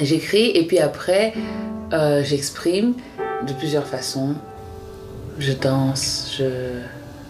J'écris 0.00 0.50
et 0.54 0.64
puis 0.64 0.78
après, 0.78 1.34
euh, 1.92 2.22
j'exprime 2.22 2.94
de 3.46 3.52
plusieurs 3.54 3.86
façons. 3.86 4.34
Je 5.38 5.52
danse, 5.52 6.34
je, 6.38 6.80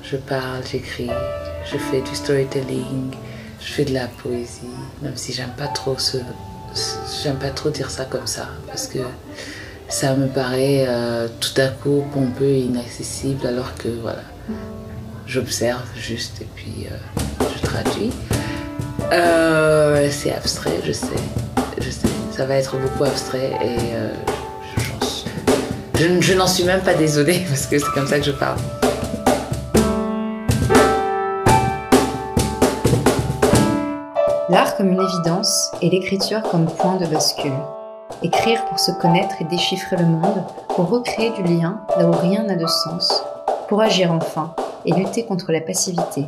je 0.03 0.17
parle, 0.17 0.63
j'écris, 0.71 1.11
je 1.71 1.79
fais 1.79 2.01
du 2.01 2.15
storytelling, 2.15 3.13
je 3.61 3.73
fais 3.73 3.85
de 3.85 3.95
la 3.95 4.07
poésie, 4.07 4.61
même 5.03 5.17
si 5.17 5.33
j'aime 5.33 5.53
pas 5.57 5.69
trop 5.69 5.97
ce, 5.99 6.19
j'aime 7.23 7.37
pas 7.37 7.51
trop 7.51 7.71
dire 7.71 7.91
ça 7.91 8.05
comme 8.05 8.27
ça 8.27 8.49
parce 8.67 8.87
que 8.87 8.99
ça 9.89 10.15
me 10.15 10.27
paraît 10.27 10.87
euh, 10.89 11.29
tout 11.41 11.59
à 11.61 11.69
coup 11.69 12.05
pompeux 12.13 12.45
et 12.45 12.61
inaccessible 12.61 13.47
alors 13.47 13.75
que 13.77 13.89
voilà, 13.89 14.23
j'observe 15.27 15.85
juste 15.97 16.43
et 16.43 16.49
puis 16.55 16.87
euh, 16.91 17.45
je 17.57 17.63
traduis. 17.63 18.13
C'est 20.11 20.33
abstrait, 20.33 20.81
je 20.85 20.93
sais, 20.93 21.07
ça 22.39 22.47
va 22.47 22.55
être 22.55 22.77
beaucoup 22.79 23.03
abstrait 23.03 23.51
et 23.61 23.97
je, 25.97 26.21
je 26.21 26.35
n'en 26.35 26.47
suis 26.47 26.63
même 26.63 26.83
pas 26.83 26.95
désolée 26.95 27.45
parce 27.49 27.67
que 27.67 27.81
c'est 27.81 27.91
comme 27.93 28.07
ça 28.07 28.21
que 28.21 28.25
je 28.25 28.31
parle. 28.31 28.59
L'art 34.49 34.77
comme 34.77 34.93
une 34.93 35.03
évidence 35.03 35.73
et 35.83 35.91
l'écriture 35.91 36.43
comme 36.43 36.67
point 36.67 36.95
de 36.95 37.07
bascule. 37.07 37.51
Écrire 38.23 38.65
pour 38.67 38.79
se 38.79 38.93
connaître 38.93 39.35
et 39.41 39.45
déchiffrer 39.45 39.97
le 39.97 40.07
monde, 40.07 40.45
pour 40.69 40.91
recréer 40.91 41.31
du 41.31 41.43
lien 41.43 41.81
là 41.99 42.07
où 42.07 42.13
rien 42.13 42.45
n'a 42.45 42.55
de 42.55 42.69
sens, 42.69 43.25
pour 43.69 43.83
agir 43.83 44.13
enfin 44.13 44.55
et 44.85 44.93
lutter 44.93 45.25
contre 45.27 45.51
la 45.51 45.61
passivité. 45.61 46.27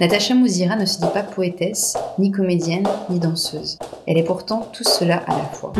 Natacha 0.00 0.34
Mouzira 0.34 0.74
ne 0.74 0.86
se 0.86 0.98
dit 0.98 1.06
pas 1.14 1.22
poétesse, 1.22 1.96
ni 2.18 2.32
comédienne, 2.32 2.88
ni 3.08 3.20
danseuse. 3.20 3.78
Elle 4.08 4.18
est 4.18 4.24
pourtant 4.24 4.68
tout 4.72 4.82
cela 4.82 5.22
à 5.28 5.38
la 5.38 5.44
fois. 5.44 5.72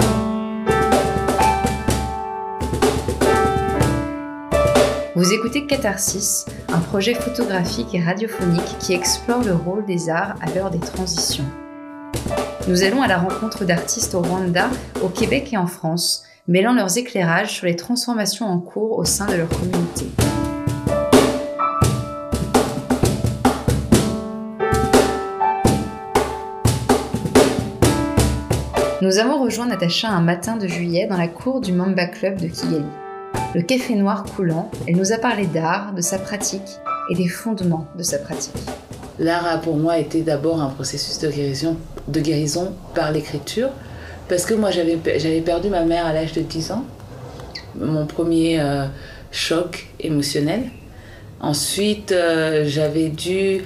Vous 5.17 5.33
écoutez 5.33 5.67
Catharsis, 5.67 6.45
un 6.73 6.79
projet 6.79 7.15
photographique 7.15 7.93
et 7.93 8.01
radiophonique 8.01 8.79
qui 8.79 8.93
explore 8.93 9.43
le 9.43 9.55
rôle 9.55 9.85
des 9.85 10.09
arts 10.09 10.37
à 10.41 10.55
l'heure 10.55 10.71
des 10.71 10.79
transitions. 10.79 11.45
Nous 12.69 12.85
allons 12.85 13.03
à 13.03 13.09
la 13.09 13.19
rencontre 13.19 13.65
d'artistes 13.65 14.15
au 14.15 14.21
Rwanda, 14.21 14.71
au 15.03 15.09
Québec 15.09 15.53
et 15.53 15.57
en 15.57 15.67
France, 15.67 16.23
mêlant 16.47 16.73
leurs 16.73 16.99
éclairages 16.99 17.53
sur 17.53 17.67
les 17.67 17.77
transformations 17.77 18.47
en 18.47 18.61
cours 18.61 18.97
au 18.97 19.05
sein 19.05 19.27
de 19.27 19.35
leur 19.35 19.49
communauté. 19.49 20.07
Nous 29.05 29.19
avons 29.19 29.45
rejoint 29.45 29.67
Natacha 29.67 30.09
un 30.09 30.23
matin 30.23 30.57
de 30.57 30.67
juillet 30.67 31.07
dans 31.07 31.19
la 31.19 31.29
cour 31.29 31.61
du 31.61 31.75
Mamba 31.75 32.07
Club 32.07 32.41
de 32.41 32.47
Kigali. 32.47 32.87
Le 33.55 33.61
café 33.61 33.97
noir 33.97 34.25
coulant, 34.25 34.71
elle 34.89 34.97
nous 34.97 35.13
a 35.13 35.19
parlé 35.19 35.45
d'art, 35.47 35.93
de 35.93 36.01
sa 36.01 36.19
pratique 36.19 36.81
et 37.11 37.15
des 37.15 37.29
fondements 37.29 37.87
de 37.99 38.03
sa 38.03 38.17
pratique. 38.17 38.55
L'art 39.19 39.47
a 39.47 39.59
pour 39.59 39.77
moi 39.77 39.99
été 39.99 40.23
d'abord 40.23 40.59
un 40.59 40.71
processus 40.71 41.19
de 41.19 41.29
guérison, 41.29 42.73
par 42.95 43.13
l'écriture, 43.13 43.69
parce 44.31 44.47
que 44.47 44.55
moi 44.55 44.71
j'avais 44.71 45.41
perdu 45.43 45.69
ma 45.69 45.85
mère 45.85 46.07
à 46.07 46.15
l'âge 46.15 46.33
de 46.33 46.41
10 46.41 46.73
ans, 46.73 46.87
mon 47.79 48.07
premier 48.07 48.59
euh, 48.59 48.87
choc 49.33 49.87
émotionnel. 50.01 50.63
Ensuite, 51.41 52.11
euh, 52.13 52.65
j'avais 52.67 53.11
dû 53.11 53.61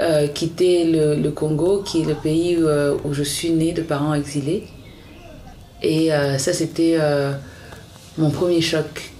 euh, 0.00 0.26
quitter 0.26 0.84
le, 0.84 1.30
Congo, 1.30 1.78
qui 1.82 2.02
est 2.02 2.06
le 2.06 2.14
pays 2.14 2.58
où, 2.62 3.14
je 3.14 3.22
suis 3.22 3.52
née 3.52 3.72
de 3.72 3.80
parents 3.80 4.12
exilés. 4.12 4.64
Et 5.82 6.10
ça, 6.38 6.52
c'était 6.52 6.96
mon 8.18 8.30
premier 8.30 8.60
choc 8.60 9.12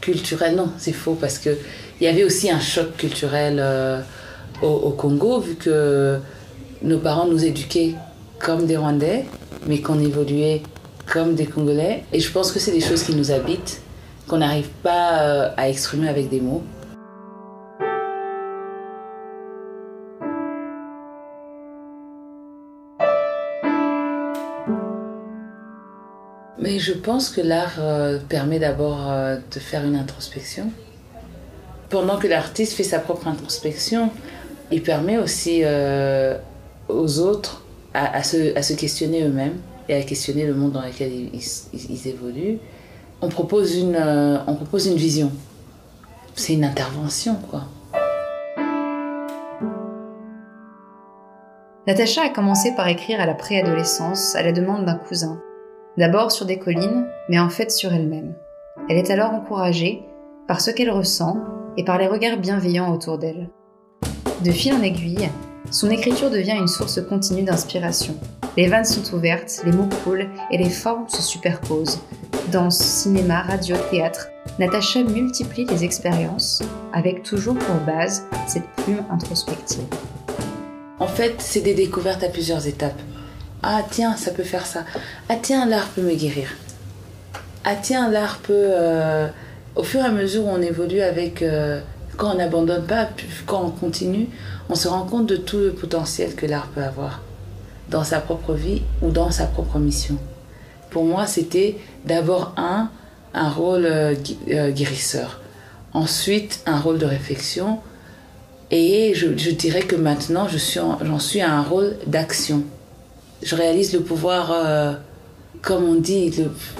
culturel. 0.00 0.56
Non, 0.56 0.70
c'est 0.78 0.92
faux, 0.92 1.16
parce 1.20 1.38
qu'il 1.38 1.56
y 2.00 2.06
avait 2.06 2.24
aussi 2.24 2.50
un 2.50 2.60
choc 2.60 2.96
culturel 2.96 3.62
au, 4.62 4.90
Congo, 4.90 5.40
vu 5.40 5.56
que 5.56 6.18
nos 6.82 6.98
parents 6.98 7.26
nous 7.26 7.44
éduquaient 7.44 7.94
comme 8.38 8.66
des 8.66 8.76
Rwandais, 8.76 9.24
mais 9.66 9.80
qu'on 9.80 10.00
évoluait 10.00 10.62
comme 11.10 11.34
des 11.34 11.46
Congolais. 11.46 12.04
Et 12.12 12.20
je 12.20 12.30
pense 12.30 12.52
que 12.52 12.58
c'est 12.58 12.72
des 12.72 12.80
choses 12.80 13.02
qui 13.02 13.14
nous 13.14 13.30
habitent, 13.30 13.80
qu'on 14.28 14.38
n'arrive 14.38 14.68
pas 14.82 15.20
euh, 15.20 15.50
à 15.56 15.68
exprimer 15.68 16.08
avec 16.08 16.28
des 16.28 16.40
mots. 16.40 16.62
Mais 26.58 26.78
je 26.78 26.92
pense 26.92 27.30
que 27.30 27.40
l'art 27.40 27.76
euh, 27.78 28.18
permet 28.28 28.58
d'abord 28.58 29.10
euh, 29.10 29.36
de 29.52 29.58
faire 29.58 29.84
une 29.84 29.96
introspection. 29.96 30.70
Pendant 31.90 32.18
que 32.18 32.26
l'artiste 32.26 32.74
fait 32.74 32.84
sa 32.84 33.00
propre 33.00 33.26
introspection, 33.26 34.10
il 34.70 34.82
permet 34.82 35.18
aussi 35.18 35.60
euh, 35.64 36.36
aux 36.88 37.18
autres 37.18 37.64
à, 37.92 38.22
se, 38.22 38.56
à, 38.56 38.62
se, 38.62 38.72
questionner 38.72 39.22
eux-mêmes 39.22 39.58
et 39.88 39.94
à 39.94 40.02
questionner 40.02 40.46
le 40.46 40.54
monde 40.54 40.72
dans 40.72 40.82
lequel 40.82 41.12
ils, 41.12 42.08
évoluent. 42.08 42.58
On 43.20 43.28
propose, 43.28 43.76
une, 43.76 43.96
on 44.46 44.54
propose 44.54 44.86
une 44.86 44.96
vision. 44.96 45.30
C'est 46.34 46.54
une 46.54 46.64
intervention, 46.64 47.36
quoi. 47.50 47.64
Natacha 51.86 52.22
a 52.22 52.28
commencé 52.30 52.74
par 52.74 52.88
écrire 52.88 53.20
à 53.20 53.26
la 53.26 53.34
préadolescence 53.34 54.34
à 54.34 54.42
la 54.42 54.50
demande 54.50 54.86
d'un 54.86 54.96
cousin. 54.96 55.38
D'abord 55.96 56.32
sur 56.32 56.44
des 56.44 56.58
collines, 56.58 57.06
mais 57.28 57.38
en 57.38 57.48
fait 57.48 57.70
sur 57.70 57.92
elle-même. 57.92 58.34
Elle 58.88 58.96
est 58.96 59.10
alors 59.10 59.32
encouragée 59.32 60.02
par 60.48 60.60
ce 60.60 60.72
qu'elle 60.72 60.90
ressent 60.90 61.38
et 61.76 61.84
par 61.84 61.98
les 61.98 62.08
regards 62.08 62.38
bienveillants 62.38 62.92
autour 62.92 63.18
d'elle. 63.18 63.48
De 64.44 64.50
fil 64.50 64.74
en 64.74 64.82
aiguille, 64.82 65.30
son 65.70 65.90
écriture 65.90 66.30
devient 66.30 66.56
une 66.58 66.68
source 66.68 67.00
continue 67.00 67.44
d'inspiration. 67.44 68.14
Les 68.56 68.66
vannes 68.66 68.84
sont 68.84 69.14
ouvertes, 69.14 69.62
les 69.64 69.72
mots 69.72 69.88
coulent 70.02 70.28
et 70.50 70.58
les 70.58 70.68
formes 70.68 71.08
se 71.08 71.22
superposent. 71.22 72.00
Danse, 72.50 72.78
cinéma, 72.78 73.42
radio, 73.42 73.76
théâtre, 73.90 74.28
Natacha 74.58 75.02
multiplie 75.02 75.64
les 75.64 75.84
expériences 75.84 76.62
avec 76.92 77.22
toujours 77.22 77.56
pour 77.56 77.76
base 77.86 78.26
cette 78.46 78.68
plume 78.76 79.04
introspective. 79.10 79.84
En 80.98 81.06
fait, 81.06 81.36
c'est 81.38 81.60
des 81.60 81.74
découvertes 81.74 82.22
à 82.22 82.28
plusieurs 82.28 82.66
étapes. 82.66 83.00
Ah 83.66 83.82
tiens, 83.90 84.14
ça 84.16 84.30
peut 84.30 84.42
faire 84.42 84.66
ça. 84.66 84.84
Ah 85.30 85.36
tiens, 85.40 85.64
l'art 85.64 85.88
peut 85.88 86.02
me 86.02 86.14
guérir. 86.14 86.48
Ah 87.64 87.76
tiens, 87.80 88.10
l'art 88.10 88.38
peut... 88.42 88.52
Euh, 88.52 89.26
au 89.74 89.82
fur 89.82 90.00
et 90.00 90.04
à 90.04 90.10
mesure 90.10 90.44
où 90.44 90.50
on 90.50 90.60
évolue 90.60 91.00
avec... 91.00 91.40
Euh, 91.40 91.80
quand 92.18 92.34
on 92.34 92.36
n'abandonne 92.36 92.84
pas, 92.84 93.08
quand 93.46 93.64
on 93.64 93.70
continue, 93.70 94.28
on 94.68 94.74
se 94.74 94.86
rend 94.86 95.04
compte 95.04 95.26
de 95.26 95.36
tout 95.36 95.58
le 95.58 95.72
potentiel 95.72 96.34
que 96.34 96.46
l'art 96.46 96.68
peut 96.68 96.82
avoir 96.82 97.22
dans 97.88 98.04
sa 98.04 98.20
propre 98.20 98.52
vie 98.52 98.82
ou 99.02 99.10
dans 99.10 99.30
sa 99.30 99.46
propre 99.46 99.78
mission. 99.78 100.18
Pour 100.90 101.04
moi, 101.04 101.26
c'était 101.26 101.78
d'abord 102.04 102.54
un, 102.56 102.90
un 103.32 103.50
rôle 103.50 103.86
euh, 103.86 104.14
guérisseur, 104.70 105.40
ensuite 105.92 106.60
un 106.66 106.78
rôle 106.78 106.98
de 106.98 107.06
réflexion, 107.06 107.80
et 108.70 109.12
je, 109.14 109.50
dirais 109.50 109.82
que 109.82 109.96
maintenant, 109.96 110.48
j'en 110.48 110.58
suis, 110.58 111.28
suis 111.28 111.40
à 111.40 111.52
un 111.52 111.62
rôle 111.62 111.96
d'action. 112.06 112.62
Je 113.44 113.54
réalise 113.56 113.92
le 113.92 114.00
pouvoir, 114.00 114.52
euh, 114.52 114.94
comme 115.60 115.84
on 115.84 115.96
dit, 115.96 116.32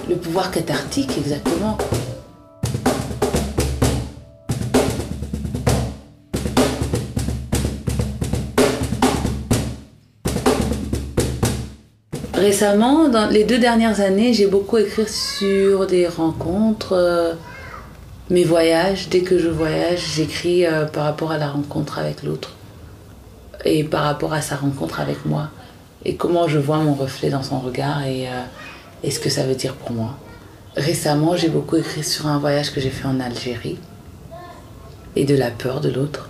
le 0.09 0.15
pouvoir 0.15 0.49
cathartique 0.49 1.15
exactement. 1.15 1.77
Récemment, 12.33 13.09
dans 13.09 13.29
les 13.29 13.43
deux 13.43 13.59
dernières 13.59 14.01
années, 14.01 14.33
j'ai 14.33 14.47
beaucoup 14.47 14.77
écrit 14.77 15.07
sur 15.07 15.85
des 15.85 16.07
rencontres, 16.07 16.93
euh, 16.93 17.33
mes 18.31 18.43
voyages. 18.43 19.07
Dès 19.09 19.21
que 19.21 19.37
je 19.37 19.49
voyage, 19.49 20.13
j'écris 20.15 20.65
euh, 20.65 20.85
par 20.85 21.03
rapport 21.03 21.31
à 21.31 21.37
la 21.37 21.47
rencontre 21.47 21.99
avec 21.99 22.23
l'autre 22.23 22.55
et 23.65 23.83
par 23.83 24.01
rapport 24.01 24.33
à 24.33 24.41
sa 24.41 24.55
rencontre 24.55 24.99
avec 24.99 25.27
moi 25.27 25.51
et 26.03 26.15
comment 26.15 26.47
je 26.47 26.59
vois 26.59 26.77
mon 26.77 26.93
reflet 26.93 27.29
dans 27.29 27.43
son 27.43 27.59
regard 27.59 28.03
et, 28.03 28.27
euh, 28.27 28.43
et 29.03 29.11
ce 29.11 29.19
que 29.19 29.29
ça 29.29 29.43
veut 29.43 29.55
dire 29.55 29.75
pour 29.75 29.91
moi. 29.91 30.17
Récemment, 30.75 31.35
j'ai 31.35 31.49
beaucoup 31.49 31.77
écrit 31.77 32.03
sur 32.03 32.27
un 32.27 32.37
voyage 32.37 32.73
que 32.73 32.81
j'ai 32.81 32.89
fait 32.89 33.07
en 33.07 33.19
Algérie 33.19 33.77
et 35.15 35.23
de 35.25 35.35
la 35.35 35.51
peur 35.51 35.79
de 35.79 35.89
l'autre. 35.89 36.29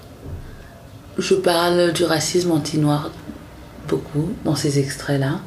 Je 1.18 1.34
parle 1.34 1.94
du 1.94 2.04
racisme 2.04 2.52
anti-noir 2.52 3.12
beaucoup 3.88 4.32
dans 4.44 4.56
ces 4.56 4.80
extraits-là 4.80 5.40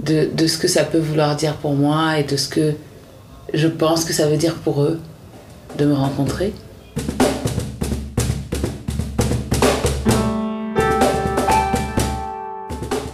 de, 0.00 0.46
ce 0.46 0.58
que 0.58 0.68
ça 0.68 0.84
peut 0.84 0.98
vouloir 0.98 1.36
dire 1.36 1.54
pour 1.56 1.74
moi 1.74 2.18
et 2.18 2.24
de 2.24 2.36
ce 2.36 2.48
que 2.48 2.74
je 3.52 3.68
pense 3.68 4.04
que 4.04 4.12
ça 4.12 4.28
veut 4.28 4.36
dire 4.36 4.54
pour 4.56 4.82
eux 4.82 5.00
de 5.78 5.84
me 5.84 5.94
rencontrer. 5.94 6.52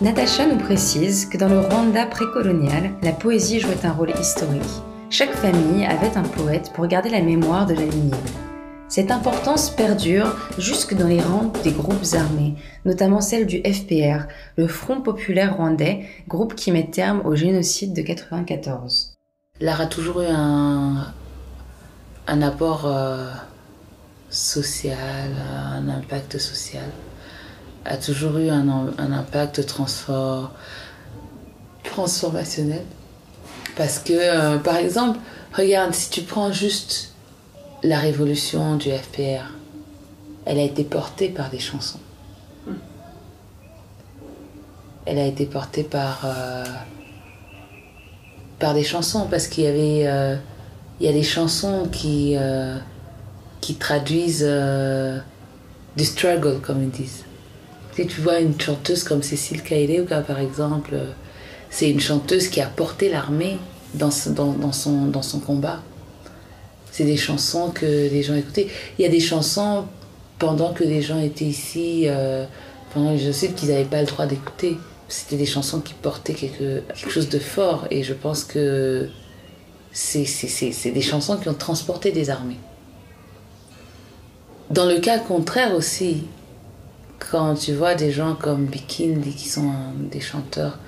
Natacha 0.00 0.46
nous 0.46 0.56
précise 0.56 1.26
que 1.26 1.36
dans 1.36 1.50
le 1.50 1.60
Rwanda 1.60 2.06
précolonial, 2.06 2.92
la 3.02 3.12
poésie 3.12 3.60
jouait 3.60 3.84
un 3.84 3.92
rôle 3.92 4.14
historique. 4.18 4.62
Chaque 5.10 5.34
famille 5.34 5.84
avait 5.84 6.16
un 6.16 6.22
poète 6.22 6.72
pour 6.72 6.86
garder 6.86 7.10
la 7.10 7.20
mémoire 7.20 7.66
de 7.66 7.74
la 7.74 7.84
lignée. 7.84 8.16
Cette 8.88 9.10
importance 9.10 9.68
perdure 9.68 10.34
jusque 10.56 10.94
dans 10.94 11.06
les 11.06 11.20
rangs 11.20 11.52
des 11.62 11.72
groupes 11.72 12.14
armés, 12.14 12.54
notamment 12.86 13.20
celle 13.20 13.44
du 13.44 13.58
FPR, 13.58 14.26
le 14.56 14.68
Front 14.68 15.02
populaire 15.02 15.56
rwandais, 15.56 16.06
groupe 16.26 16.54
qui 16.54 16.72
met 16.72 16.86
terme 16.90 17.20
au 17.26 17.36
génocide 17.36 17.92
de 17.92 18.00
94. 18.00 19.18
L'art 19.60 19.82
a 19.82 19.86
toujours 19.86 20.22
eu 20.22 20.28
un, 20.30 21.12
un 22.26 22.40
apport 22.40 22.86
euh, 22.86 23.26
social, 24.30 24.96
un 25.74 25.90
impact 25.90 26.38
social, 26.38 26.88
a 27.84 27.96
toujours 27.96 28.38
eu 28.38 28.48
un, 28.50 28.68
un 28.98 29.12
impact 29.12 29.66
transfor, 29.66 30.52
transformationnel. 31.84 32.84
Parce 33.76 33.98
que, 33.98 34.12
euh, 34.12 34.58
par 34.58 34.76
exemple, 34.76 35.18
regarde, 35.52 35.94
si 35.94 36.10
tu 36.10 36.22
prends 36.22 36.52
juste 36.52 37.12
la 37.82 37.98
révolution 37.98 38.76
du 38.76 38.90
FPR, 38.90 39.54
elle 40.44 40.58
a 40.58 40.62
été 40.62 40.84
portée 40.84 41.28
par 41.28 41.50
des 41.50 41.58
chansons. 41.58 42.00
Elle 45.06 45.18
a 45.18 45.26
été 45.26 45.46
portée 45.46 45.82
par, 45.82 46.20
euh, 46.24 46.64
par 48.58 48.74
des 48.74 48.84
chansons, 48.84 49.26
parce 49.30 49.48
qu'il 49.48 49.64
y 49.64 49.66
avait 49.66 50.06
euh, 50.06 50.36
il 51.00 51.06
y 51.06 51.08
a 51.08 51.12
des 51.12 51.22
chansons 51.22 51.88
qui, 51.90 52.36
qui 53.62 53.74
traduisent 53.76 54.46
du 55.96 56.04
struggle, 56.04 56.60
comme 56.60 56.82
ils 56.82 56.90
disent. 56.90 57.24
Si 57.96 58.06
tu 58.06 58.20
vois 58.20 58.40
une 58.40 58.58
chanteuse 58.60 59.02
comme 59.04 59.22
Cécile 59.22 59.62
Kaileuka, 59.62 60.20
par 60.20 60.38
exemple, 60.38 60.96
c'est 61.70 61.90
une 61.90 62.00
chanteuse 62.00 62.48
qui 62.48 62.60
a 62.60 62.66
porté 62.66 63.08
l'armée 63.08 63.58
dans, 63.94 64.10
son, 64.10 65.40
combat. 65.44 65.82
C'est 66.90 67.04
des 67.04 67.16
chansons 67.16 67.70
que 67.70 67.86
les 67.86 68.22
gens 68.22 68.34
écoutaient. 68.34 68.68
Il 68.98 69.02
y 69.02 69.04
a 69.06 69.08
des 69.08 69.20
chansons 69.20 69.84
pendant 70.38 70.72
que 70.72 70.84
les 70.84 71.02
gens 71.02 71.20
étaient 71.20 71.44
ici, 71.44 72.04
euh, 72.06 72.44
pendant 72.92 73.12
le 73.12 73.18
génocide, 73.18 73.54
qu'ils 73.54 73.68
n'avaient 73.70 73.84
pas 73.84 74.00
le 74.00 74.06
droit 74.06 74.26
d'écouter. 74.26 74.76
C'était 75.08 75.36
des 75.36 75.46
chansons 75.46 75.80
qui 75.80 75.94
portaient 75.94 76.34
quelque, 76.34 76.82
chose 77.08 77.28
de 77.28 77.38
fort. 77.38 77.86
Et 77.90 78.02
je 78.02 78.14
pense 78.14 78.44
que 78.44 79.08
c'est 79.92 80.90
des 80.92 81.02
chansons 81.02 81.36
qui 81.36 81.48
ont 81.48 81.54
transporté 81.54 82.12
des 82.12 82.30
armées. 82.30 82.58
Dans 84.70 84.86
le 84.86 85.00
cas 85.00 85.18
contraire 85.18 85.74
aussi, 85.74 86.22
quand 87.30 87.54
tu 87.54 87.74
vois 87.74 87.94
des 87.94 88.10
gens 88.10 88.34
comme 88.34 88.66
Bikindi, 88.66 89.32
qui 89.34 89.48
sont 89.48 89.72
des 90.10 90.20
chanteurs 90.20 90.78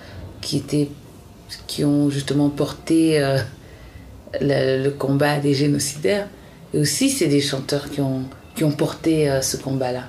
qui, 0.40 0.56
étaient, 0.56 0.90
qui 1.66 1.84
ont 1.84 2.10
justement 2.10 2.48
porté... 2.48 3.22
Euh, 3.22 3.38
le, 4.40 4.90
combat 4.90 5.38
des 5.38 5.54
génocidaires. 5.54 6.28
Et 6.74 6.78
aussi, 6.78 7.10
c'est 7.10 7.26
des 7.26 7.40
chanteurs 7.40 7.90
qui 7.90 8.00
ont, 8.00 8.24
qui 8.54 8.64
ont 8.64 8.70
porté 8.70 9.30
euh, 9.30 9.42
ce 9.42 9.56
combat-là. 9.56 10.04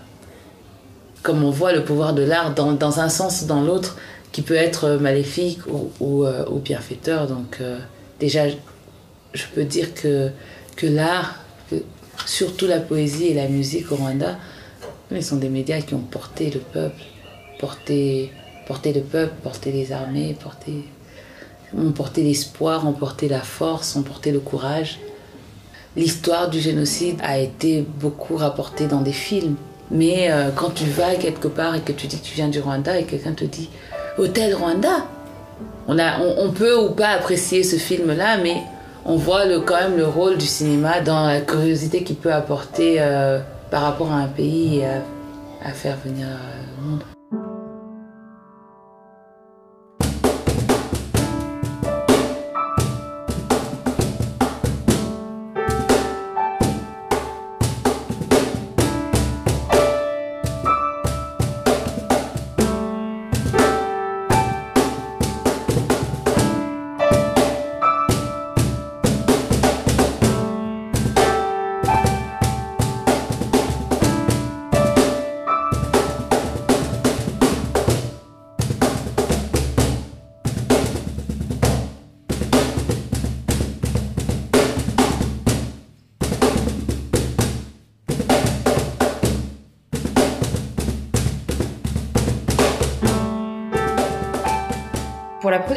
Comme 1.21 1.43
on 1.43 1.51
voit 1.51 1.73
le 1.73 1.83
pouvoir 1.83 2.13
de 2.13 2.23
l'art 2.23 2.53
dans, 2.53 2.73
dans, 2.73 2.99
un 2.99 3.09
sens 3.09 3.41
ou 3.43 3.45
dans 3.45 3.61
l'autre, 3.61 3.97
qui 4.31 4.41
peut 4.41 4.55
être 4.55 4.91
maléfique 4.91 5.59
ou, 5.67 5.91
ou, 5.99 6.25
euh, 6.25 6.45
bienfaiteur. 6.63 7.27
Donc, 7.27 7.57
euh, 7.61 7.79
déjà, 8.19 8.47
je 8.47 9.43
peux 9.53 9.63
dire 9.63 9.93
que, 9.93 10.29
que 10.75 10.87
l'art, 10.87 11.39
surtout 12.25 12.67
la 12.67 12.79
poésie 12.79 13.27
et 13.27 13.33
la 13.33 13.47
musique 13.47 13.91
au 13.91 13.95
Rwanda, 13.95 14.37
ils 15.17 15.23
sont 15.23 15.37
des 15.37 15.49
médias 15.49 15.81
qui 15.81 15.93
ont 15.93 15.99
porté 15.99 16.49
le 16.49 16.59
peuple, 16.59 17.01
porté, 17.59 18.31
porté 18.67 18.93
le 18.93 19.01
peuple, 19.01 19.33
porté 19.43 19.71
les 19.71 19.91
armées, 19.91 20.35
porté 20.41 20.85
ont 21.77 21.91
porté 21.91 22.23
l'espoir, 22.23 22.87
ont 22.87 22.93
porté 22.93 23.27
la 23.27 23.41
force, 23.41 23.95
ont 23.95 24.03
porté 24.03 24.31
le 24.31 24.39
courage. 24.39 24.99
L'histoire 25.95 26.49
du 26.49 26.59
génocide 26.59 27.19
a 27.23 27.37
été 27.37 27.85
beaucoup 27.99 28.35
rapportée 28.35 28.87
dans 28.87 29.01
des 29.01 29.11
films. 29.11 29.55
Mais 29.91 30.31
euh, 30.31 30.49
quand 30.55 30.71
tu 30.71 30.85
vas 30.85 31.15
quelque 31.15 31.47
part 31.47 31.75
et 31.75 31.81
que 31.81 31.91
tu 31.91 32.07
dis 32.07 32.19
que 32.19 32.25
tu 32.25 32.35
viens 32.35 32.47
du 32.47 32.59
Rwanda 32.59 32.97
et 32.99 33.03
quelqu'un 33.03 33.33
te 33.33 33.43
dit 33.43 33.69
Hôtel 34.17 34.55
Rwanda, 34.55 35.05
on, 35.87 35.99
a, 35.99 36.19
on, 36.19 36.51
peut 36.51 36.75
ou 36.75 36.91
pas 36.91 37.09
apprécier 37.09 37.63
ce 37.63 37.75
film-là, 37.75 38.37
mais 38.37 38.55
on 39.05 39.17
voit 39.17 39.43
quand 39.65 39.75
même 39.75 39.97
le 39.97 40.07
rôle 40.07 40.37
du 40.37 40.45
cinéma 40.45 41.01
dans 41.01 41.27
la 41.27 41.41
curiosité 41.41 42.03
qu'il 42.03 42.15
peut 42.15 42.33
apporter 42.33 42.95
euh, 42.99 43.39
par 43.73 43.81
rapport 43.81 44.11
à 44.11 44.17
un 44.17 44.27
pays 44.27 44.81
et 44.81 44.85
à, 44.85 45.71
faire 45.71 45.97
venir 46.05 46.27
euh, 46.27 47.12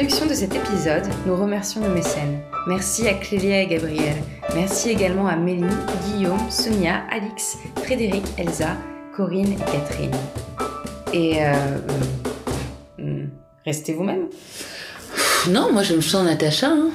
de 0.07 0.33
cet 0.33 0.55
épisode, 0.55 1.03
nous 1.25 1.35
remercions 1.35 1.81
nos 1.81 1.93
mécènes. 1.93 2.39
Merci 2.65 3.09
à 3.09 3.13
Clélia 3.13 3.63
et 3.63 3.67
Gabriel. 3.67 4.15
Merci 4.55 4.89
également 4.89 5.27
à 5.27 5.35
Méline, 5.35 5.67
Guillaume, 6.05 6.49
Sonia, 6.49 7.03
Alix, 7.11 7.57
Frédéric, 7.83 8.23
Elsa, 8.37 8.77
Corinne 9.13 9.51
et 9.51 9.57
Catherine. 9.57 10.15
Et 11.11 11.43
euh, 11.43 11.53
euh, 12.99 13.25
restez 13.65 13.91
vous-même. 13.93 14.27
Non, 15.49 15.73
moi 15.73 15.83
je 15.83 15.95
me 15.95 16.01
sens 16.01 16.25
Natacha. 16.25 16.69
Hein. 16.69 16.91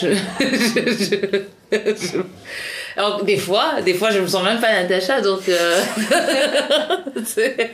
Des 3.24 3.36
fois, 3.36 3.82
des 3.84 3.94
fois 3.94 4.12
je 4.12 4.20
me 4.20 4.28
sens 4.28 4.44
même 4.44 4.60
pas 4.60 4.80
Natacha, 4.80 5.20
donc. 5.20 5.48
Euh... 5.48 5.82